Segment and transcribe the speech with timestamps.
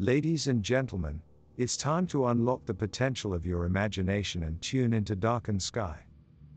[0.00, 1.20] Ladies and gentlemen,
[1.56, 5.98] it's time to unlock the potential of your imagination and tune into darkened sky.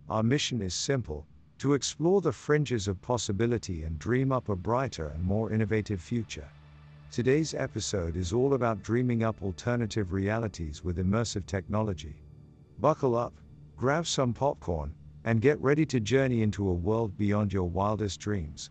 [0.09, 1.25] Our mission is simple
[1.57, 6.47] to explore the fringes of possibility and dream up a brighter and more innovative future.
[7.09, 12.21] Today's episode is all about dreaming up alternative realities with immersive technology.
[12.77, 13.33] Buckle up,
[13.75, 14.93] grab some popcorn,
[15.25, 18.69] and get ready to journey into a world beyond your wildest dreams.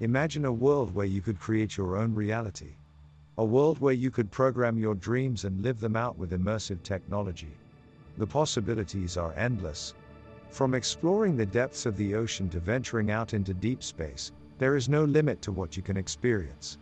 [0.00, 2.74] Imagine a world where you could create your own reality.
[3.38, 7.56] A world where you could program your dreams and live them out with immersive technology.
[8.18, 9.94] The possibilities are endless.
[10.50, 14.88] From exploring the depths of the ocean to venturing out into deep space, there is
[14.88, 16.78] no limit to what you can experience.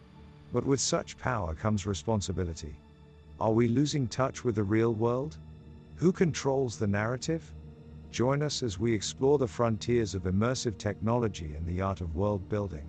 [0.51, 2.77] But with such power comes responsibility.
[3.39, 5.37] Are we losing touch with the real world?
[5.97, 7.53] Who controls the narrative?
[8.11, 12.49] Join us as we explore the frontiers of immersive technology and the art of world
[12.49, 12.89] building.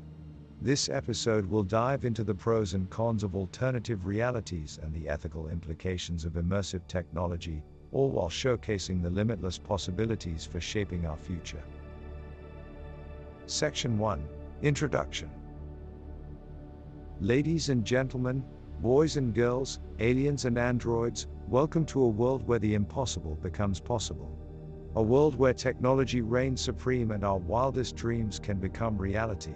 [0.64, 5.50] This episode will dive into the pros and cons of alternative realities and the ethical
[5.50, 7.62] implications of immersive technology,
[7.92, 11.62] all while showcasing the limitless possibilities for shaping our future.
[13.46, 14.26] Section 1
[14.62, 15.30] Introduction
[17.20, 18.42] Ladies and gentlemen,
[18.80, 24.32] boys and girls, aliens and androids, welcome to a world where the impossible becomes possible.
[24.96, 29.56] A world where technology reigns supreme and our wildest dreams can become reality.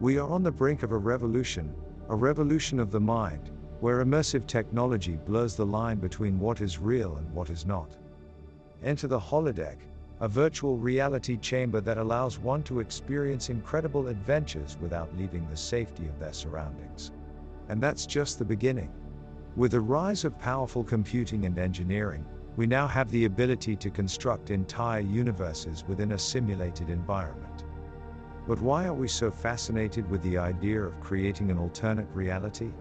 [0.00, 1.72] We are on the brink of a revolution,
[2.08, 7.16] a revolution of the mind, where immersive technology blurs the line between what is real
[7.16, 7.96] and what is not.
[8.82, 9.76] Enter the holodeck,
[10.20, 16.06] a virtual reality chamber that allows one to experience incredible adventures without leaving the safety
[16.06, 17.12] of their surroundings.
[17.68, 18.90] And that's just the beginning.
[19.54, 22.24] With the rise of powerful computing and engineering,
[22.56, 27.63] we now have the ability to construct entire universes within a simulated environment.
[28.46, 32.72] But why are we so fascinated with the idea of creating an alternate reality?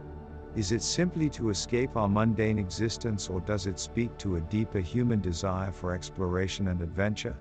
[0.55, 4.79] Is it simply to escape our mundane existence or does it speak to a deeper
[4.79, 7.35] human desire for exploration and adventure?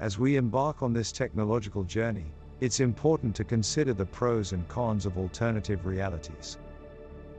[0.00, 5.06] As we embark on this technological journey, it's important to consider the pros and cons
[5.06, 6.58] of alternative realities.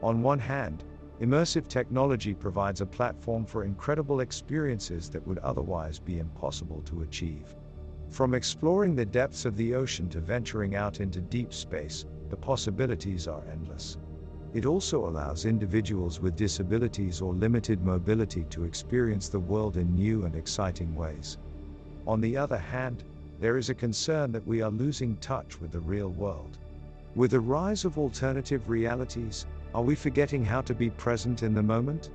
[0.02, 0.84] On one hand,
[1.20, 7.54] immersive technology provides a platform for incredible experiences that would otherwise be impossible to achieve.
[8.14, 13.26] From exploring the depths of the ocean to venturing out into deep space, the possibilities
[13.26, 13.98] are endless.
[14.52, 20.26] It also allows individuals with disabilities or limited mobility to experience the world in new
[20.26, 21.38] and exciting ways.
[22.06, 23.02] On the other hand,
[23.40, 26.58] there is a concern that we are losing touch with the real world.
[27.16, 29.44] With the rise of alternative realities,
[29.74, 32.10] are we forgetting how to be present in the moment?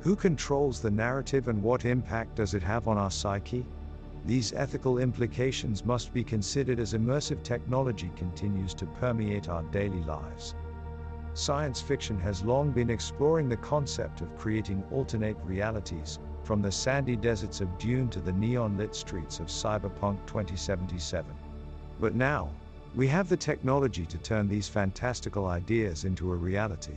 [0.00, 3.64] Who controls the narrative and what impact does it have on our psyche?
[4.26, 10.56] These ethical implications must be considered as immersive technology continues to permeate our daily lives.
[11.34, 17.14] Science fiction has long been exploring the concept of creating alternate realities, from the sandy
[17.14, 21.30] deserts of Dune to the neon lit streets of Cyberpunk 2077.
[22.00, 22.50] But now,
[22.96, 26.96] we have the technology to turn these fantastical ideas into a reality.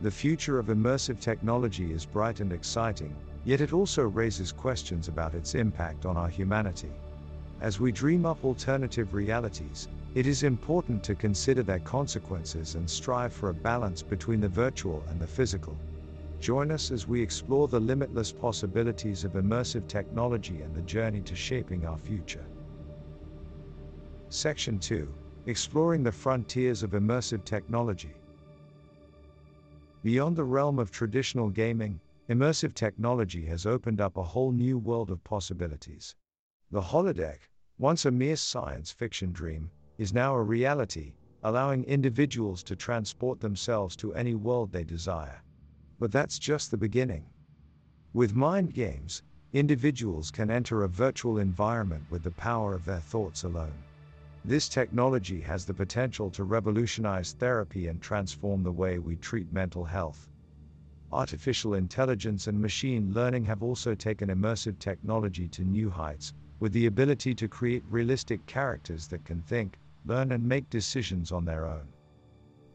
[0.00, 3.14] The future of immersive technology is bright and exciting,
[3.44, 6.92] Yet it also raises questions about its impact on our humanity.
[7.60, 13.32] As we dream up alternative realities, it is important to consider their consequences and strive
[13.32, 15.76] for a balance between the virtual and the physical.
[16.40, 21.36] Join us as we explore the limitless possibilities of immersive technology and the journey to
[21.36, 22.44] shaping our future.
[24.30, 25.12] Section 2
[25.46, 28.14] Exploring the Frontiers of Immersive Technology.
[30.02, 35.10] Beyond the realm of traditional gaming, Immersive technology has opened up a whole new world
[35.10, 36.14] of possibilities.
[36.70, 37.40] The holodeck,
[37.76, 39.68] once a mere science fiction dream,
[39.98, 45.42] is now a reality, allowing individuals to transport themselves to any world they desire.
[45.98, 47.24] But that's just the beginning.
[48.14, 53.42] With mind games, individuals can enter a virtual environment with the power of their thoughts
[53.42, 53.74] alone.
[54.44, 59.84] This technology has the potential to revolutionize therapy and transform the way we treat mental
[59.84, 60.28] health.
[61.12, 66.86] Artificial intelligence and machine learning have also taken immersive technology to new heights, with the
[66.86, 71.88] ability to create realistic characters that can think, learn, and make decisions on their own.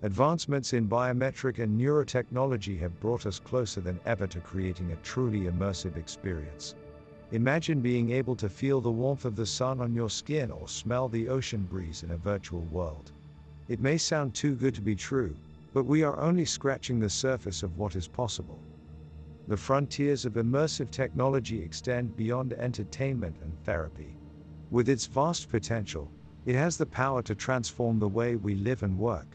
[0.02, 5.44] Advancements in biometric and neurotechnology have brought us closer than ever to creating a truly
[5.44, 6.76] immersive experience.
[7.32, 11.08] Imagine being able to feel the warmth of the sun on your skin or smell
[11.08, 13.14] the ocean breeze in a virtual world.
[13.70, 15.36] It may sound too good to be true,
[15.76, 18.64] but we are only scratching the surface of what is possible.
[19.50, 24.16] The frontiers of immersive technology extend beyond entertainment and therapy.
[24.72, 26.10] With its vast potential,
[26.46, 29.28] it has the power to transform the way we live and work.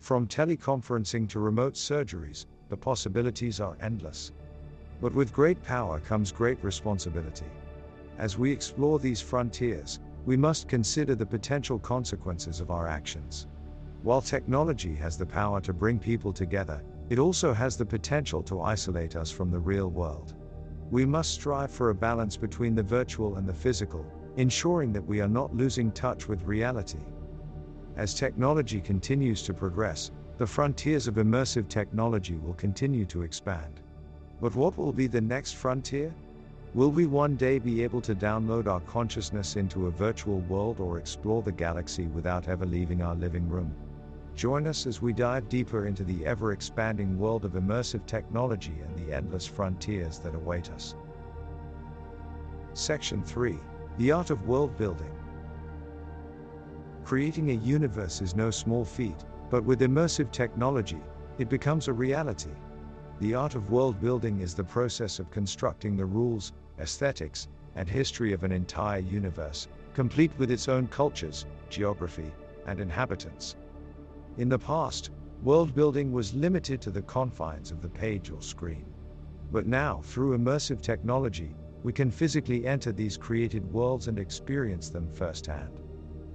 [0.00, 4.32] From teleconferencing to remote surgeries, the possibilities are endless.
[5.00, 7.50] But with great power comes great responsibility.
[8.18, 13.46] As we explore these frontiers, we must consider the potential consequences of our actions.
[14.02, 18.62] While technology has the power to bring people together, it also has the potential to
[18.62, 20.32] isolate us from the real world.
[20.90, 24.06] We must strive for a balance between the virtual and the physical,
[24.36, 27.00] ensuring that we are not losing touch with reality.
[27.96, 33.82] As technology continues to progress, the frontiers of immersive technology will continue to expand.
[34.40, 36.14] But what will be the next frontier?
[36.72, 40.96] Will we one day be able to download our consciousness into a virtual world or
[40.96, 43.74] explore the galaxy without ever leaving our living room?
[44.34, 48.96] Join us as we dive deeper into the ever expanding world of immersive technology and
[48.96, 50.94] the endless frontiers that await us.
[52.72, 53.58] Section 3
[53.98, 55.10] The Art of World Building.
[57.04, 61.02] Creating a universe is no small feat, but with immersive technology,
[61.38, 62.50] it becomes a reality.
[63.20, 68.32] The art of world building is the process of constructing the rules, aesthetics, and history
[68.32, 72.32] of an entire universe, complete with its own cultures, geography,
[72.66, 73.56] and inhabitants.
[74.36, 75.10] In the past,
[75.42, 78.84] world building was limited to the confines of the page or screen.
[79.50, 85.08] But now, through immersive technology, we can physically enter these created worlds and experience them
[85.08, 85.80] firsthand.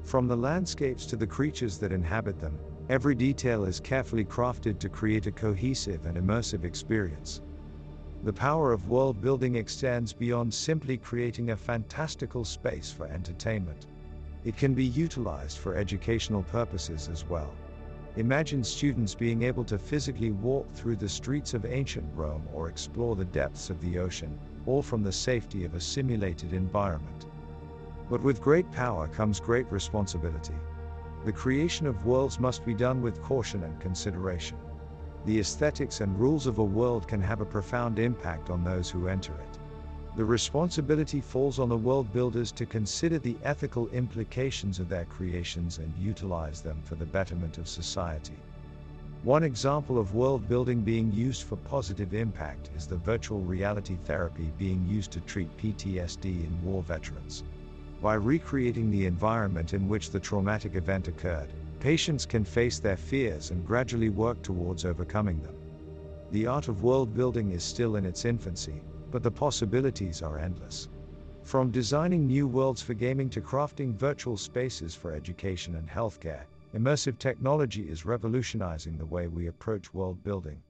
[0.03, 2.59] From the landscapes to the creatures that inhabit them,
[2.89, 7.41] every detail is carefully crafted to create a cohesive and immersive experience.
[8.23, 13.87] The power of world building extends beyond simply creating a fantastical space for entertainment.
[14.43, 17.53] It can be utilized for educational purposes as well.
[18.17, 23.13] Imagine students being able to physically walk through the streets of ancient Rome or explore
[23.13, 27.25] the depths of the ocean, all from the safety of a simulated environment.
[28.09, 30.55] But with great power comes great responsibility.
[31.25, 34.57] The creation of worlds must be done with caution and consideration.
[35.25, 39.09] The aesthetics and rules of a world can have a profound impact on those who
[39.09, 39.54] enter it.
[40.15, 45.79] The responsibility falls on the world builders to consider the ethical implications of their creations
[45.79, 48.37] and utilize them for the betterment of society.
[49.23, 54.53] One example of world building being used for positive impact is the virtual reality therapy
[54.57, 57.43] being used to treat PTSD in war veterans.
[58.01, 61.51] By recreating the environment in which the traumatic event occurred,
[61.81, 65.55] patients can face their fears and gradually work towards overcoming them.
[66.31, 68.81] The art of world building is still in its infancy,
[69.15, 70.89] but the possibilities are endless.
[71.41, 77.17] From designing new worlds for gaming to crafting virtual spaces for education and healthcare, immersive
[77.17, 80.61] technology is revolutionizing the way we approach world building.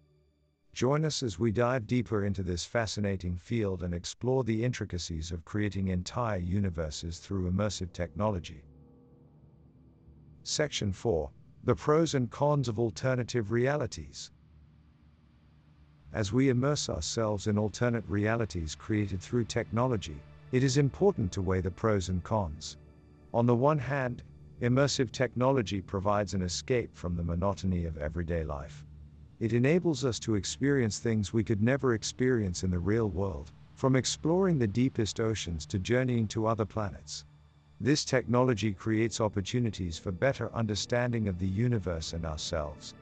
[0.74, 5.44] Join us as we dive deeper into this fascinating field and explore the intricacies of
[5.44, 8.64] creating entire universes through immersive technology.
[10.44, 11.32] Section 4
[11.64, 14.30] The Pros and Cons of Alternative Realities.
[16.16, 20.16] As we immerse ourselves in alternate realities created through technology,
[20.54, 22.78] it is important to weigh the pros and cons.
[23.34, 24.24] On the one hand,
[24.62, 28.86] immersive technology provides an escape from the monotony of everyday life.
[29.42, 33.98] It enables us to experience things we could never experience in the real world, from
[33.98, 37.26] exploring the deepest oceans to journeying to other planets.
[37.82, 42.94] This technology creates opportunities for better understanding of the universe and ourselves.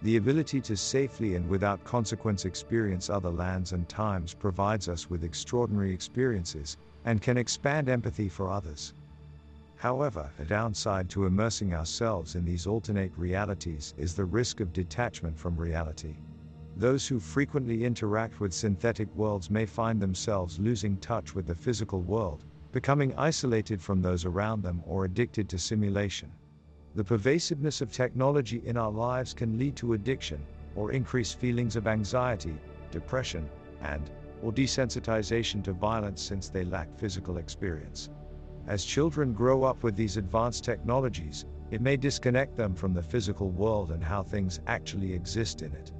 [0.00, 5.24] The ability to safely and without consequence experience other lands and times provides us with
[5.24, 8.94] extraordinary experiences and can expand empathy for others.
[9.74, 15.36] However, a downside to immersing ourselves in these alternate realities is the risk of detachment
[15.36, 16.16] from reality.
[16.76, 22.02] Those who frequently interact with synthetic worlds may find themselves losing touch with the physical
[22.02, 26.30] world, becoming isolated from those around them or addicted to simulation.
[26.94, 31.86] The pervasiveness of technology in our lives can lead to addiction, or increase feelings of
[31.86, 32.56] anxiety,
[32.90, 33.48] depression,
[33.82, 34.10] and
[34.42, 38.08] or desensitization to violence since they lack physical experience.
[38.66, 43.50] As children grow up with these advanced technologies, it may disconnect them from the physical
[43.50, 45.92] world and how things actually exist in it.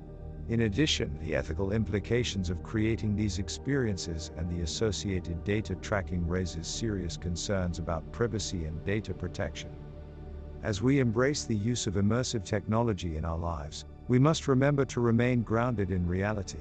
[0.48, 6.66] In addition, the ethical implications of creating these experiences and the associated data tracking raises
[6.66, 9.70] serious concerns about privacy and data protection.
[10.64, 15.00] As we embrace the use of immersive technology in our lives, we must remember to
[15.00, 16.58] remain grounded in reality.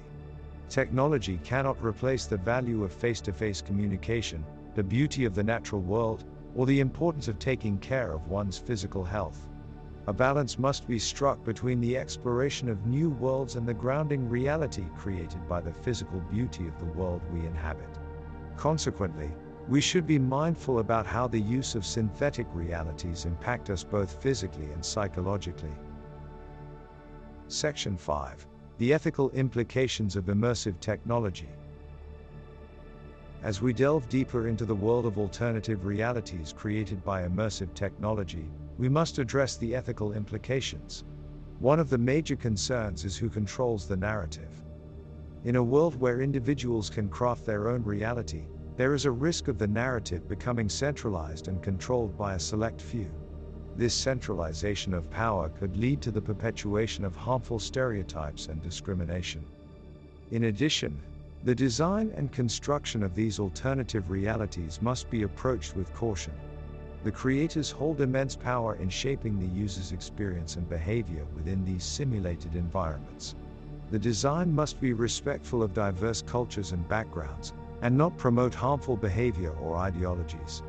[0.70, 5.82] Technology cannot replace the value of face to face communication, the beauty of the natural
[5.82, 6.26] world,
[6.56, 9.48] or the importance of taking care of one's physical health.
[10.06, 14.86] A balance must be struck between the exploration of new worlds and the grounding reality
[14.96, 17.90] created by the physical beauty of the world we inhabit.
[18.58, 19.32] Consequently,
[19.68, 24.72] we should be mindful about how the use of synthetic realities impact us both physically
[24.72, 25.74] and psychologically.
[27.50, 28.48] Section 5
[28.78, 31.50] The Ethical Implications of Immersive Technology.
[33.44, 38.88] As we delve deeper into the world of alternative realities created by immersive technology, we
[38.88, 41.04] must address the ethical implications.
[41.60, 44.64] One of the major concerns is who controls the narrative.
[45.44, 48.46] In a world where individuals can craft their own reality,
[48.78, 53.10] there is a risk of the narrative becoming centralized and controlled by a select few.
[53.76, 59.44] This centralization of power could lead to the perpetuation of harmful stereotypes and discrimination.
[60.30, 60.96] In addition,
[61.44, 66.34] the design and construction of these alternative realities must be approached with caution.
[67.04, 72.56] The creators hold immense power in shaping the user's experience and behavior within these simulated
[72.56, 73.34] environments.
[73.90, 79.52] The design must be respectful of diverse cultures and backgrounds, and not promote harmful behavior
[79.62, 80.64] or ideologies.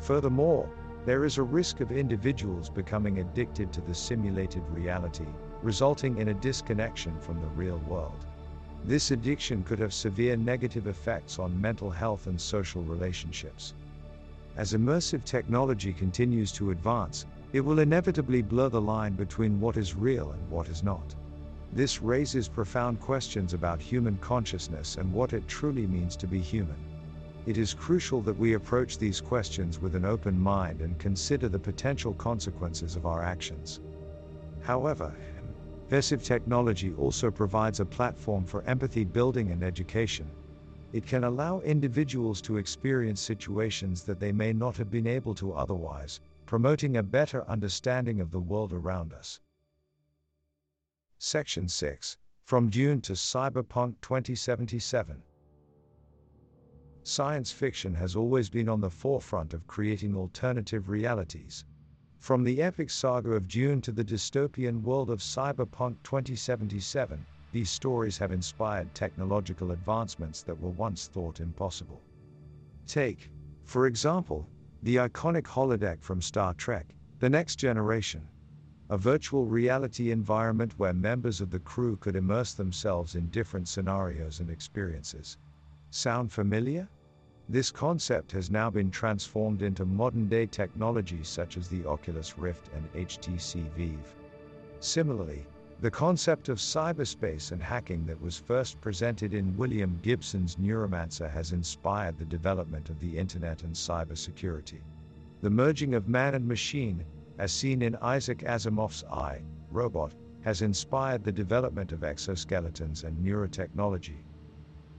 [0.00, 0.68] Furthermore,
[1.04, 5.26] there is a risk of individuals becoming addicted to the simulated reality,
[5.62, 8.24] resulting in a disconnection from the real world.
[8.84, 13.74] This addiction could have severe negative effects on mental health and social relationships.
[14.56, 19.94] As immersive technology continues to advance, it will inevitably blur the line between what is
[19.94, 21.14] real and what is not.
[21.72, 26.76] This raises profound questions about human consciousness and what it truly means to be human
[27.44, 31.58] it is crucial that we approach these questions with an open mind and consider the
[31.58, 33.80] potential consequences of our actions.
[34.60, 35.12] However,
[35.90, 40.30] immersive technology also provides a platform for empathy building and education.
[40.92, 45.52] It can allow individuals to experience situations that they may not have been able to
[45.52, 49.40] otherwise, promoting a better understanding of the world around us.
[51.24, 55.22] Section 6 From Dune to Cyberpunk 2077
[57.04, 61.64] Science fiction has always been on the forefront of creating alternative realities.
[62.18, 68.18] From the epic saga of Dune to the dystopian world of Cyberpunk 2077, these stories
[68.18, 72.02] have inspired technological advancements that were once thought impossible.
[72.88, 73.30] Take,
[73.62, 74.48] for example,
[74.82, 76.88] the iconic holodeck from Star Trek
[77.20, 78.26] The Next Generation.
[78.92, 84.40] A virtual reality environment where members of the crew could immerse themselves in different scenarios
[84.40, 85.38] and experiences.
[85.88, 86.86] Sound familiar?
[87.48, 92.68] This concept has now been transformed into modern day technologies such as the Oculus Rift
[92.74, 94.14] and HTC Vive.
[94.80, 95.46] Similarly,
[95.80, 101.52] the concept of cyberspace and hacking that was first presented in William Gibson's Neuromancer has
[101.52, 104.82] inspired the development of the Internet and cybersecurity.
[105.40, 107.06] The merging of man and machine,
[107.38, 114.24] as seen in Isaac Asimov's I, Robot, has inspired the development of exoskeletons and neurotechnology.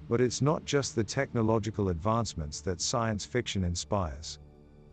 [0.09, 4.39] But it's not just the technological advancements that science fiction inspires.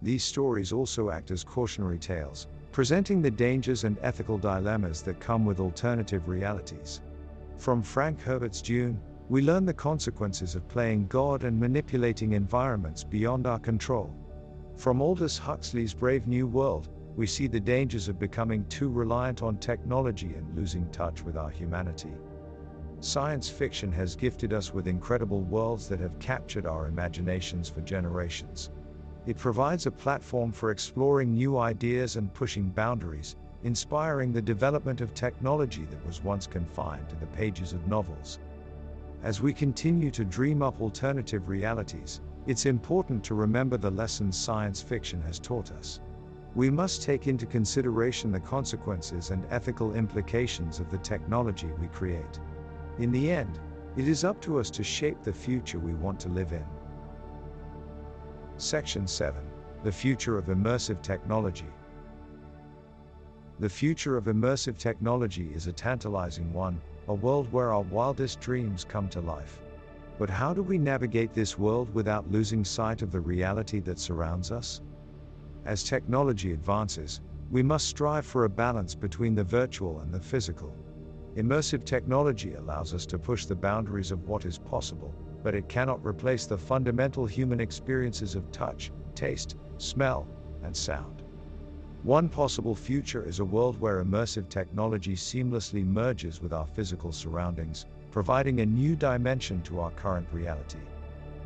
[0.03, 5.45] These stories also act as cautionary tales, presenting the dangers and ethical dilemmas that come
[5.45, 7.01] with alternative realities.
[7.59, 13.47] From Frank Herbert's Dune, we learn the consequences of playing God and manipulating environments beyond
[13.47, 14.15] our control.
[14.77, 19.57] From Aldous Huxley's Brave New World, we see the dangers of becoming too reliant on
[19.59, 22.13] technology and losing touch with our humanity.
[23.01, 28.71] Science fiction has gifted us with incredible worlds that have captured our imaginations for generations.
[29.27, 35.15] It provides a platform for exploring new ideas and pushing boundaries, inspiring the development of
[35.15, 38.39] technology that was once confined to the pages of novels.
[39.23, 44.81] As we continue to dream up alternative realities, it's important to remember the lessons science
[44.81, 46.01] fiction has taught us.
[46.55, 52.41] We must take into consideration the consequences and ethical implications of the technology we create.
[52.99, 53.61] In the end,
[53.97, 56.65] it is up to us to shape the future we want to live in.
[58.57, 59.41] Section 7
[59.85, 61.71] The Future of Immersive Technology.
[63.61, 68.85] The future of immersive technology is a tantalizing one, a world where our wildest dreams
[68.85, 69.61] come to life.
[70.19, 74.51] But how do we navigate this world without losing sight of the reality that surrounds
[74.51, 74.81] us?
[75.65, 80.75] As technology advances, we must strive for a balance between the virtual and the physical.
[81.37, 86.05] Immersive technology allows us to push the boundaries of what is possible, but it cannot
[86.05, 90.27] replace the fundamental human experiences of touch, taste, smell,
[90.63, 91.23] and sound.
[92.03, 97.85] One possible future is a world where immersive technology seamlessly merges with our physical surroundings,
[98.11, 100.79] providing a new dimension to our current reality.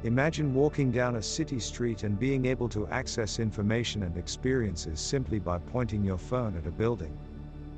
[0.05, 5.39] Imagine walking down a city street and being able to access information and experiences simply
[5.39, 7.17] by pointing your phone at a building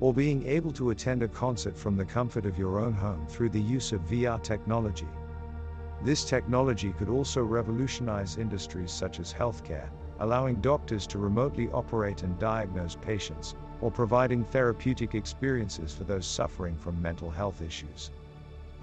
[0.00, 3.50] or being able to attend a concert from the comfort of your own home through
[3.50, 5.06] the use of VR technology.
[6.02, 12.36] This technology could also revolutionize industries such as healthcare, allowing doctors to remotely operate and
[12.40, 18.10] diagnose patients, or providing therapeutic experiences for those suffering from mental health issues.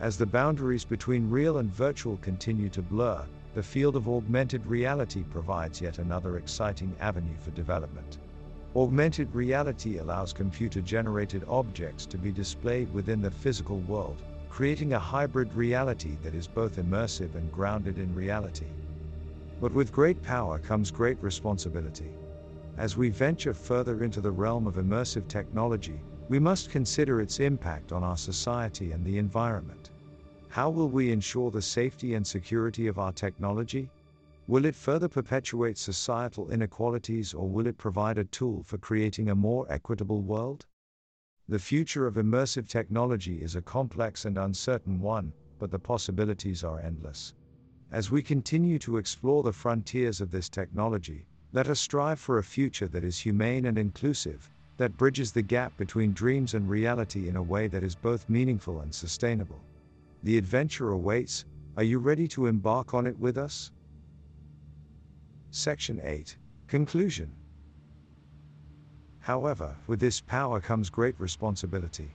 [0.03, 5.24] As the boundaries between real and virtual continue to blur, the field of augmented reality
[5.24, 8.17] provides yet another exciting avenue for development.
[8.75, 15.00] Augmented reality allows computer generated objects to be displayed within the physical world, creating a
[15.00, 18.74] hybrid reality that is both immersive and grounded in reality.
[19.62, 22.12] But with great power comes great responsibility.
[22.77, 27.93] As we venture further into the realm of immersive technology, we must consider its impact
[27.93, 29.91] on our society and the environment.
[30.53, 33.89] How will we ensure the safety and security of our technology?
[34.48, 39.36] Will it further perpetuate societal inequalities or will it provide a tool for creating a
[39.36, 40.67] more equitable world?
[41.50, 46.79] The future of immersive technology is a complex and uncertain one, but the possibilities are
[46.81, 47.33] endless.
[47.91, 52.43] As we continue to explore the frontiers of this technology, let us strive for a
[52.43, 57.38] future that is humane and inclusive, that bridges the gap between dreams and reality in
[57.38, 59.60] a way that is both meaningful and sustainable.
[60.24, 61.44] The adventure awaits,
[61.75, 63.72] are you ready to embark on it with us?
[65.51, 66.38] Section 8
[66.68, 67.30] Conclusion
[69.20, 72.10] However, with this power comes great responsibility.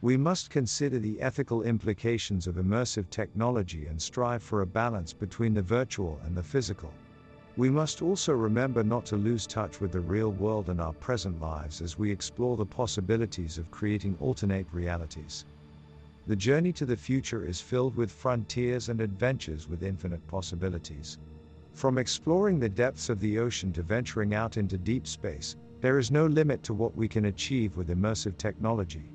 [0.00, 5.52] We must consider the ethical implications of immersive technology and strive for a balance between
[5.52, 6.90] the virtual and the physical.
[7.58, 11.38] We must also remember not to lose touch with the real world and our present
[11.38, 15.44] lives as we explore the possibilities of creating alternate realities.
[16.28, 21.18] The journey to the future is filled with frontiers and adventures with infinite possibilities.
[21.72, 26.12] From exploring the depths of the ocean to venturing out into deep space, there is
[26.12, 29.10] no limit to what we can achieve with immersive technology.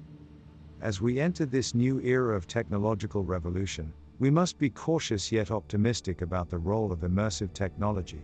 [0.82, 6.22] As we enter this new era of technological revolution, we must be cautious yet optimistic
[6.22, 8.22] about the role of immersive technology.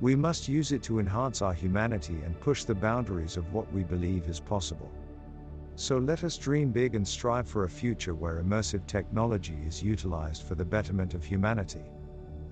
[0.00, 3.82] We must use it to enhance our humanity and push the boundaries of what we
[3.82, 4.90] believe is possible.
[5.76, 10.44] So let us dream big and strive for a future where immersive technology is utilized
[10.44, 11.82] for the betterment of humanity.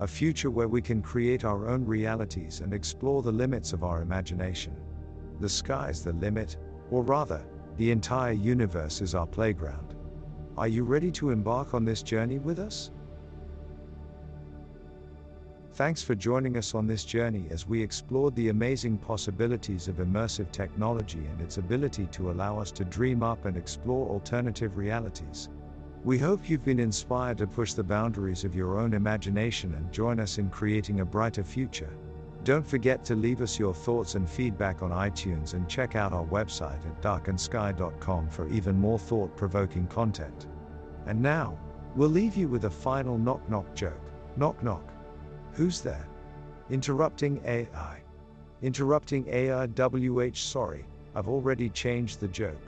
[0.01, 4.01] A future where we can create our own realities and explore the limits of our
[4.01, 4.75] imagination.
[5.39, 6.57] The sky's the limit,
[6.91, 7.41] or rather,
[7.77, 9.95] the entire universe is our playground.
[10.57, 12.91] Are you ready to embark on this journey with us?
[15.75, 20.51] Thanks for joining us on this journey as we explored the amazing possibilities of immersive
[20.51, 25.49] technology and its ability to allow us to dream up and explore alternative realities.
[26.03, 30.19] We hope you've been inspired to push the boundaries of your own imagination and join
[30.19, 31.97] us in creating a brighter future.
[32.43, 36.25] Don't forget to leave us your thoughts and feedback on iTunes and check out our
[36.25, 40.45] website at darkandsky.com for even more thought provoking content.
[41.07, 41.57] And now,
[41.95, 44.11] we'll leave you with a final knock knock joke.
[44.37, 44.92] Knock knock.
[45.55, 46.07] Who's there?
[46.71, 48.01] Interrupting AI.
[48.63, 52.61] Interrupting AI WH sorry, I've already changed the joke.